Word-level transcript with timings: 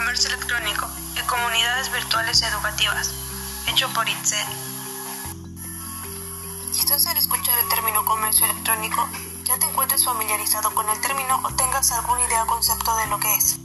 Comercio 0.00 0.30
electrónico 0.30 0.88
y 1.14 1.20
comunidades 1.26 1.92
virtuales 1.92 2.40
educativas, 2.40 3.10
hecho 3.66 3.86
por 3.92 4.08
Itzel. 4.08 4.46
Quizás 6.72 7.06
al 7.06 7.18
escuchar 7.18 7.58
el 7.58 7.68
término 7.68 8.02
comercio 8.06 8.46
electrónico 8.46 9.06
ya 9.44 9.58
te 9.58 9.66
encuentres 9.66 10.02
familiarizado 10.06 10.74
con 10.74 10.88
el 10.88 10.98
término 11.02 11.38
o 11.44 11.54
tengas 11.54 11.92
alguna 11.92 12.24
idea 12.24 12.44
o 12.44 12.46
concepto 12.46 12.96
de 12.96 13.08
lo 13.08 13.20
que 13.20 13.34
es. 13.36 13.58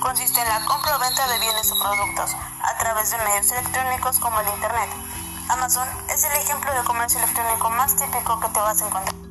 Consiste 0.00 0.40
en 0.40 0.48
la 0.48 0.64
compra 0.64 0.96
o 0.96 0.98
venta 0.98 1.24
de 1.28 1.38
bienes 1.38 1.70
o 1.70 1.78
productos 1.80 2.34
a 2.34 2.78
través 2.78 3.12
de 3.12 3.18
medios 3.18 3.48
electrónicos 3.52 4.18
como 4.18 4.40
el 4.40 4.48
Internet. 4.48 4.90
Amazon 5.48 5.88
es 6.10 6.24
el 6.24 6.32
ejemplo 6.32 6.74
de 6.74 6.82
comercio 6.82 7.20
electrónico 7.20 7.70
más 7.70 7.94
típico 7.94 8.40
que 8.40 8.48
te 8.48 8.58
vas 8.58 8.82
a 8.82 8.86
encontrar. 8.88 9.25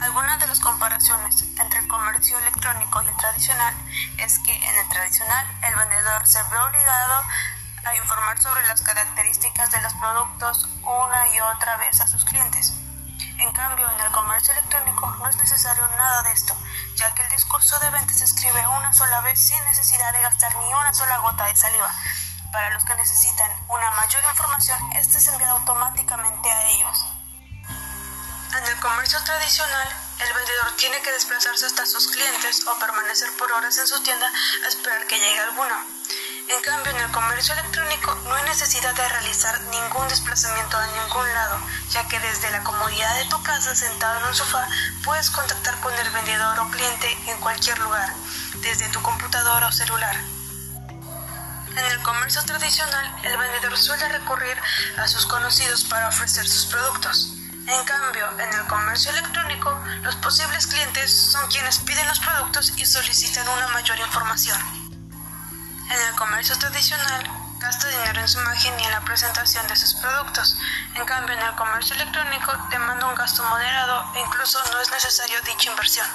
Algunas 0.00 0.40
de 0.40 0.46
las 0.46 0.60
comparaciones 0.60 1.42
entre 1.58 1.78
el 1.78 1.86
comercio 1.86 2.38
electrónico 2.38 3.02
y 3.02 3.06
el 3.06 3.16
tradicional 3.16 3.74
es 4.16 4.38
que 4.38 4.56
en 4.56 4.78
el 4.78 4.88
tradicional 4.88 5.46
el 5.62 5.74
vendedor 5.74 6.26
se 6.26 6.42
ve 6.42 6.58
obligado 6.58 7.22
a 7.84 7.96
informar 7.96 8.40
sobre 8.40 8.66
las 8.66 8.80
características 8.80 9.70
de 9.70 9.80
los 9.82 9.92
productos 9.94 10.68
una 10.82 11.28
y 11.28 11.40
otra 11.40 11.76
vez 11.76 12.00
a 12.00 12.06
sus 12.06 12.24
clientes. 12.24 12.72
En 13.38 13.52
cambio, 13.52 13.90
en 13.90 14.00
el 14.00 14.10
comercio 14.10 14.54
electrónico 14.54 15.06
no 15.18 15.28
es 15.28 15.36
necesario 15.36 15.86
nada 15.88 16.22
de 16.22 16.32
esto, 16.32 16.56
ya 16.96 17.14
que 17.14 17.22
el 17.22 17.30
discurso 17.32 17.78
de 17.80 17.90
venta 17.90 18.14
se 18.14 18.24
escribe 18.24 18.66
una 18.78 18.92
sola 18.94 19.20
vez 19.20 19.38
sin 19.38 19.62
necesidad 19.66 20.12
de 20.12 20.22
gastar 20.22 20.54
ni 20.56 20.72
una 20.72 20.94
sola 20.94 21.18
gota 21.18 21.44
de 21.44 21.56
saliva. 21.56 21.94
Para 22.52 22.70
los 22.70 22.84
que 22.84 22.94
necesitan 22.94 23.50
una 23.68 23.90
mayor 23.90 24.22
información, 24.30 24.78
este 24.94 25.18
es 25.18 25.28
enviado 25.28 25.58
automáticamente 25.58 26.50
a 26.50 26.64
ellos. 26.68 27.19
En 28.52 28.66
el 28.66 28.80
comercio 28.80 29.22
tradicional, 29.22 29.88
el 30.18 30.34
vendedor 30.34 30.72
tiene 30.76 31.00
que 31.02 31.12
desplazarse 31.12 31.66
hasta 31.66 31.86
sus 31.86 32.08
clientes 32.08 32.66
o 32.66 32.78
permanecer 32.80 33.30
por 33.38 33.50
horas 33.52 33.78
en 33.78 33.86
su 33.86 34.02
tienda 34.02 34.26
a 34.26 34.68
esperar 34.68 35.06
que 35.06 35.18
llegue 35.20 35.40
alguno. 35.40 35.76
En 36.48 36.60
cambio, 36.62 36.90
en 36.90 36.98
el 36.98 37.12
comercio 37.12 37.54
electrónico 37.54 38.12
no 38.24 38.34
hay 38.34 38.42
necesidad 38.42 38.92
de 38.92 39.08
realizar 39.08 39.60
ningún 39.70 40.08
desplazamiento 40.08 40.76
a 40.76 40.86
ningún 40.88 41.32
lado, 41.32 41.60
ya 41.90 42.08
que 42.08 42.18
desde 42.18 42.50
la 42.50 42.64
comodidad 42.64 43.14
de 43.18 43.26
tu 43.26 43.40
casa 43.44 43.76
sentado 43.76 44.18
en 44.18 44.24
un 44.24 44.34
sofá 44.34 44.66
puedes 45.04 45.30
contactar 45.30 45.78
con 45.80 45.94
el 45.94 46.10
vendedor 46.10 46.58
o 46.58 46.70
cliente 46.72 47.16
en 47.28 47.38
cualquier 47.38 47.78
lugar, 47.78 48.12
desde 48.62 48.88
tu 48.88 49.00
computadora 49.00 49.68
o 49.68 49.72
celular. 49.72 50.16
En 51.68 51.78
el 51.78 52.02
comercio 52.02 52.42
tradicional, 52.42 53.16
el 53.22 53.38
vendedor 53.38 53.78
suele 53.78 54.08
recurrir 54.08 54.60
a 54.98 55.06
sus 55.06 55.24
conocidos 55.26 55.84
para 55.84 56.08
ofrecer 56.08 56.48
sus 56.48 56.66
productos. 56.66 57.39
En 57.66 57.84
cambio, 57.84 58.26
en 58.38 58.52
el 58.52 58.66
comercio 58.66 59.10
electrónico, 59.12 59.78
los 60.02 60.16
posibles 60.16 60.66
clientes 60.66 61.10
son 61.10 61.46
quienes 61.48 61.78
piden 61.80 62.06
los 62.08 62.18
productos 62.20 62.72
y 62.76 62.84
solicitan 62.84 63.48
una 63.48 63.68
mayor 63.68 63.98
información. 63.98 64.58
En 65.90 66.00
el 66.00 66.14
comercio 66.14 66.56
tradicional, 66.58 67.30
gasta 67.60 67.88
dinero 67.88 68.20
en 68.20 68.28
su 68.28 68.40
imagen 68.40 68.78
y 68.80 68.84
en 68.84 68.90
la 68.90 69.00
presentación 69.02 69.66
de 69.66 69.76
sus 69.76 69.94
productos. 69.94 70.56
En 70.94 71.04
cambio, 71.04 71.34
en 71.34 71.42
el 71.42 71.54
comercio 71.54 71.94
electrónico 71.96 72.52
demanda 72.70 73.06
un 73.06 73.14
gasto 73.14 73.44
moderado 73.44 74.04
e 74.14 74.20
incluso 74.20 74.58
no 74.72 74.80
es 74.80 74.90
necesario 74.90 75.40
dicha 75.42 75.70
inversión. 75.70 76.06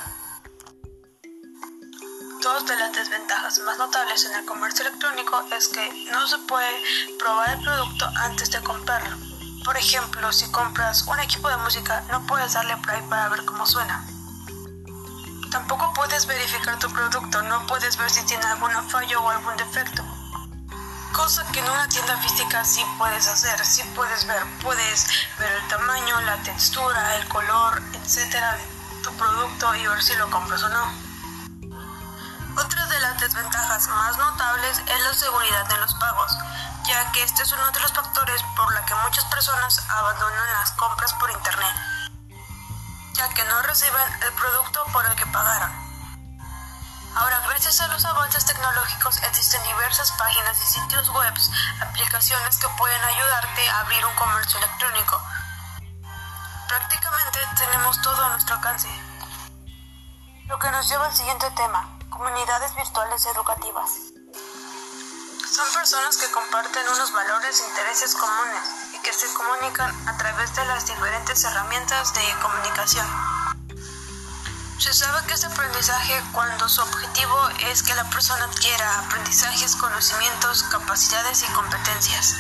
Dos 2.42 2.66
de 2.66 2.76
las 2.76 2.94
desventajas 2.94 3.60
más 3.60 3.78
notables 3.78 4.26
en 4.26 4.36
el 4.40 4.46
comercio 4.46 4.86
electrónico 4.86 5.46
es 5.58 5.68
que 5.68 6.08
no 6.12 6.28
se 6.28 6.38
puede 6.40 6.70
probar 7.18 7.50
el 7.50 7.62
producto 7.62 8.10
antes 8.18 8.52
de 8.52 8.62
comprarlo. 8.62 9.35
Por 9.66 9.76
ejemplo, 9.78 10.32
si 10.32 10.46
compras 10.52 11.08
un 11.08 11.20
equipo 11.20 11.50
de 11.50 11.58
música, 11.58 12.04
no 12.12 12.22
puedes 12.28 12.54
darle 12.54 12.78
play 12.78 13.02
para 13.10 13.30
ver 13.30 13.44
cómo 13.46 13.66
suena. 13.66 14.06
Tampoco 15.50 15.92
puedes 15.96 16.28
verificar 16.28 16.78
tu 16.78 16.88
producto, 16.94 17.42
no 17.42 17.66
puedes 17.66 17.98
ver 17.98 18.12
si 18.12 18.24
tiene 18.28 18.46
algún 18.46 18.72
fallo 18.88 19.24
o 19.24 19.30
algún 19.32 19.58
defecto. 19.58 20.04
Cosa 21.14 21.44
que 21.52 21.62
en 21.62 21.70
una 21.70 21.90
tienda 21.90 22.16
física 22.18 22.64
sí 22.64 22.86
puedes 23.00 23.28
hacer, 23.28 23.66
sí 23.66 23.82
puedes 23.96 24.28
ver, 24.28 24.44
puedes 24.62 25.08
ver 25.40 25.52
el 25.52 25.68
tamaño, 25.68 26.22
la 26.22 26.38
textura, 26.44 27.16
el 27.16 27.28
color, 27.28 27.82
etcétera, 27.94 28.54
de 28.58 29.02
tu 29.02 29.12
producto 29.14 29.74
y 29.74 29.88
ver 29.88 30.04
si 30.04 30.16
lo 30.18 30.30
compras 30.30 30.62
o 30.62 30.70
no. 30.70 30.94
Otra 32.56 32.86
de 32.86 33.00
las 33.00 33.20
desventajas 33.20 33.88
más 33.88 34.16
notables 34.16 34.78
es 34.78 35.00
la 35.02 35.14
seguridad 35.16 35.68
de 35.68 35.78
los 35.78 35.94
pagos 35.96 36.38
ya 36.88 37.12
que 37.12 37.24
este 37.24 37.44
es 37.44 37.52
uno 37.52 37.72
de 37.72 37.80
los 37.80 37.94
factores 37.94 38.44
por 38.56 38.74
la 38.74 38.86
que 38.86 38.96
muchas 38.96 39.26
personas 39.26 39.82
abandonan 39.90 40.54
las 40.54 40.72
compras 40.72 41.14
por 41.14 41.32
internet, 41.32 41.76
ya 43.14 43.30
que 43.30 43.44
no 43.46 43.62
reciben 43.64 44.24
el 44.24 44.34
producto 44.34 44.86
por 44.92 45.06
el 45.06 45.16
que 45.16 45.26
pagaron. 45.28 45.72
Ahora, 47.16 47.40
gracias 47.48 47.80
a 47.82 47.88
los 47.88 48.04
avances 48.04 48.46
tecnológicos, 48.46 49.18
existen 49.24 49.64
diversas 49.64 50.12
páginas 50.12 50.60
y 50.62 50.74
sitios 50.80 51.10
web, 51.10 51.34
aplicaciones 51.82 52.58
que 52.58 52.68
pueden 52.78 53.02
ayudarte 53.02 53.70
a 53.70 53.80
abrir 53.80 54.06
un 54.06 54.16
comercio 54.16 54.60
electrónico. 54.60 55.22
Prácticamente 56.68 57.40
tenemos 57.58 58.02
todo 58.02 58.22
a 58.26 58.30
nuestro 58.30 58.56
alcance. 58.56 58.90
Lo 60.48 60.60
que 60.60 60.70
nos 60.72 60.90
lleva 60.90 61.06
al 61.06 61.16
siguiente 61.16 61.50
tema, 61.52 61.98
comunidades 62.10 62.76
virtuales 62.76 63.26
educativas. 63.28 63.92
Son 65.46 65.72
personas 65.74 66.18
que 66.18 66.32
comparten 66.32 66.84
unos 66.92 67.14
valores 67.14 67.62
e 67.62 67.68
intereses 67.70 68.16
comunes 68.16 68.64
y 68.94 69.00
que 69.00 69.14
se 69.14 69.28
comunican 69.34 69.94
a 70.08 70.18
través 70.18 70.56
de 70.56 70.66
las 70.66 70.88
diferentes 70.88 71.44
herramientas 71.44 72.14
de 72.16 72.36
comunicación. 72.42 73.06
Se 74.80 74.92
sabe 74.92 75.26
que 75.28 75.36
es 75.36 75.46
aprendizaje 75.46 76.22
cuando 76.32 76.68
su 76.68 76.82
objetivo 76.82 77.50
es 77.70 77.84
que 77.84 77.94
la 77.94 78.10
persona 78.10 78.46
adquiera 78.46 79.00
aprendizajes, 79.00 79.76
conocimientos, 79.76 80.64
capacidades 80.64 81.44
y 81.44 81.54
competencias. 81.54 82.36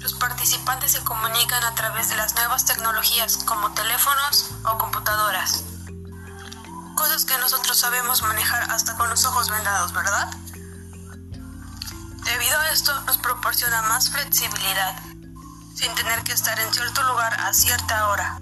Los 0.00 0.12
participantes 0.14 0.92
se 0.92 1.02
comunican 1.04 1.64
a 1.64 1.74
través 1.74 2.10
de 2.10 2.16
las 2.16 2.34
nuevas 2.34 2.66
tecnologías 2.66 3.38
como 3.38 3.72
teléfonos 3.72 4.50
o 4.64 4.76
computadoras. 4.76 5.64
Cosas 6.96 7.24
que 7.24 7.38
nosotros 7.38 7.78
sabemos 7.78 8.22
manejar 8.22 8.70
hasta 8.70 8.94
con 8.96 9.08
los 9.08 9.24
ojos 9.24 9.48
vendados, 9.48 9.92
¿verdad? 9.94 10.30
Debido 12.34 12.58
a 12.58 12.70
esto 12.70 12.92
nos 13.02 13.16
proporciona 13.18 13.80
más 13.82 14.10
flexibilidad, 14.10 14.96
sin 15.76 15.94
tener 15.94 16.24
que 16.24 16.32
estar 16.32 16.58
en 16.58 16.74
cierto 16.74 17.00
lugar 17.04 17.32
a 17.32 17.54
cierta 17.54 18.08
hora. 18.08 18.40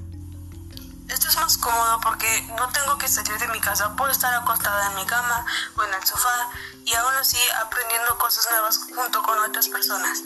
Esto 1.09 1.29
es 1.29 1.37
más 1.37 1.59
cómodo 1.59 2.01
porque 2.01 2.27
no 2.57 2.71
tengo 2.71 2.97
que 2.97 3.07
salir 3.07 3.39
de 3.39 3.49
mi 3.49 3.61
casa, 3.61 3.95
puedo 3.95 4.11
estar 4.11 4.33
acostada 4.33 4.87
en 4.87 4.95
mi 4.95 5.05
cama 5.05 5.45
o 5.77 5.83
en 5.83 5.93
el 5.93 6.07
sofá 6.07 6.49
y 6.87 6.95
aún 6.95 7.15
así 7.21 7.37
aprendiendo 7.63 8.17
cosas 8.17 8.49
nuevas 8.51 8.79
junto 8.97 9.23
con 9.23 9.39
otras 9.41 9.69
personas. 9.69 10.23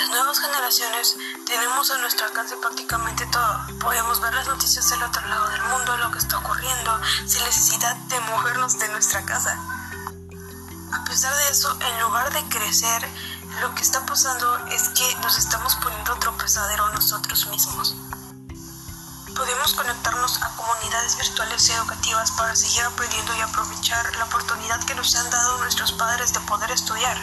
Las 0.00 0.08
nuevas 0.08 0.40
generaciones 0.40 1.16
tenemos 1.46 1.92
a 1.92 1.98
nuestro 1.98 2.26
alcance 2.26 2.56
prácticamente 2.56 3.24
todo. 3.26 3.78
Podemos 3.78 4.20
ver 4.20 4.34
las 4.34 4.48
noticias 4.48 4.90
del 4.90 5.04
otro 5.04 5.24
lado 5.28 5.48
del 5.50 5.62
mundo, 5.62 5.96
lo 5.98 6.10
que 6.10 6.18
está 6.18 6.38
ocurriendo, 6.38 7.00
sin 7.24 7.44
necesidad 7.44 7.94
de 7.94 8.18
movernos 8.18 8.80
de 8.80 8.88
nuestra 8.88 9.24
casa. 9.24 9.56
A 11.10 11.12
pesar 11.12 11.34
de 11.34 11.48
eso, 11.48 11.76
en 11.80 12.00
lugar 12.02 12.32
de 12.32 12.48
crecer, 12.48 13.08
lo 13.60 13.74
que 13.74 13.82
está 13.82 14.06
pasando 14.06 14.58
es 14.68 14.90
que 14.90 15.16
nos 15.16 15.38
estamos 15.38 15.74
poniendo 15.82 16.14
otro 16.14 16.36
pesadero 16.38 16.88
nosotros 16.90 17.48
mismos. 17.48 17.96
Podemos 19.34 19.74
conectarnos 19.74 20.40
a 20.40 20.54
comunidades 20.54 21.16
virtuales 21.16 21.68
y 21.68 21.72
educativas 21.72 22.30
para 22.30 22.54
seguir 22.54 22.84
aprendiendo 22.84 23.34
y 23.34 23.40
aprovechar 23.40 24.16
la 24.18 24.24
oportunidad 24.26 24.84
que 24.84 24.94
nos 24.94 25.16
han 25.16 25.28
dado 25.30 25.58
nuestros 25.58 25.90
padres 25.94 26.32
de 26.32 26.38
poder 26.42 26.70
estudiar. 26.70 27.18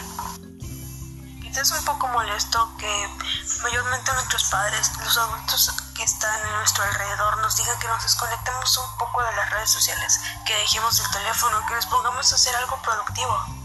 Quizás 1.40 1.70
es 1.70 1.78
un 1.78 1.84
poco 1.86 2.08
molesto 2.08 2.70
que 2.76 3.16
mayormente 3.62 4.12
nuestros 4.12 4.44
padres, 4.50 4.92
los 5.02 5.16
adultos 5.16 5.72
que 5.94 6.02
están 6.02 6.38
en 6.46 6.52
nuestro 6.58 6.84
alrededor, 6.84 7.38
nos 7.38 7.56
digan 7.56 7.78
que 7.78 7.88
nos 7.88 8.02
desconectemos 8.02 8.76
un 8.76 8.98
poco 8.98 9.22
de 9.22 9.32
las 9.34 9.48
redes 9.48 9.70
sociales, 9.70 10.20
que 10.44 10.54
dejemos 10.56 11.00
el 11.00 11.10
teléfono, 11.10 11.64
que 11.66 11.74
nos 11.74 11.86
pongamos 11.86 12.30
a 12.30 12.34
hacer 12.34 12.54
algo 12.54 12.76
productivo. 12.82 13.57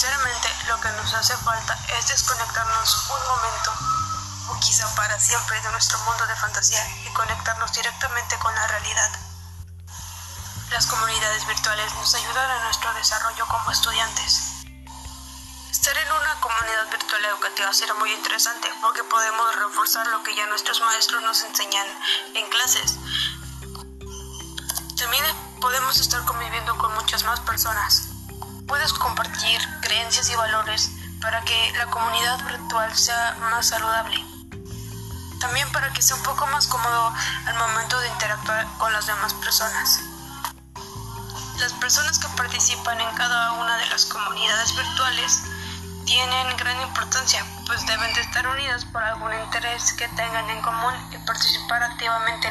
Sinceramente, 0.00 0.48
lo 0.68 0.80
que 0.80 0.88
nos 0.92 1.12
hace 1.12 1.36
falta 1.36 1.78
es 1.98 2.08
desconectarnos 2.08 3.10
un 3.10 3.28
momento, 3.28 3.70
o 4.48 4.58
quizá 4.58 4.88
para 4.94 5.20
siempre, 5.20 5.60
de 5.60 5.70
nuestro 5.72 5.98
mundo 5.98 6.26
de 6.26 6.36
fantasía 6.36 6.82
y 7.04 7.12
conectarnos 7.12 7.70
directamente 7.74 8.38
con 8.38 8.54
la 8.54 8.66
realidad. 8.66 9.10
Las 10.70 10.86
comunidades 10.86 11.46
virtuales 11.46 11.92
nos 11.96 12.14
ayudan 12.14 12.50
a 12.50 12.64
nuestro 12.64 12.94
desarrollo 12.94 13.46
como 13.46 13.70
estudiantes. 13.70 14.64
Estar 15.70 15.98
en 15.98 16.12
una 16.12 16.40
comunidad 16.40 16.90
virtual 16.90 17.24
educativa 17.26 17.70
será 17.74 17.92
muy 17.92 18.10
interesante 18.10 18.72
porque 18.80 19.04
podemos 19.04 19.54
reforzar 19.56 20.06
lo 20.06 20.22
que 20.22 20.34
ya 20.34 20.46
nuestros 20.46 20.80
maestros 20.80 21.22
nos 21.24 21.42
enseñan 21.42 21.86
en 22.36 22.48
clases. 22.48 22.96
También 24.96 25.26
podemos 25.60 26.00
estar 26.00 26.24
conviviendo 26.24 26.78
con 26.78 26.90
muchas 26.94 27.22
más 27.24 27.40
personas 27.40 28.09
puedes 28.70 28.92
compartir 28.92 29.60
creencias 29.80 30.30
y 30.30 30.36
valores 30.36 30.92
para 31.20 31.40
que 31.40 31.72
la 31.76 31.86
comunidad 31.86 32.38
virtual 32.44 32.94
sea 32.94 33.36
más 33.50 33.66
saludable. 33.66 34.24
También 35.40 35.68
para 35.72 35.92
que 35.92 36.00
sea 36.00 36.14
un 36.14 36.22
poco 36.22 36.46
más 36.46 36.68
cómodo 36.68 37.12
al 37.46 37.54
momento 37.58 37.98
de 37.98 38.06
interactuar 38.06 38.64
con 38.78 38.92
las 38.92 39.06
demás 39.06 39.34
personas. 39.34 40.00
Las 41.58 41.72
personas 41.80 42.20
que 42.20 42.28
participan 42.36 43.00
en 43.00 43.12
cada 43.16 43.54
una 43.54 43.76
de 43.76 43.86
las 43.86 44.04
comunidades 44.04 44.76
virtuales 44.76 45.42
tienen 46.06 46.56
gran 46.56 46.80
importancia, 46.80 47.44
pues 47.66 47.84
deben 47.86 48.14
de 48.14 48.20
estar 48.20 48.46
unidas 48.46 48.84
por 48.84 49.02
algún 49.02 49.34
interés 49.34 49.94
que 49.94 50.06
tengan 50.10 50.48
en 50.48 50.62
común 50.62 50.94
y 51.10 51.18
participar 51.26 51.82
activamente 51.82 52.48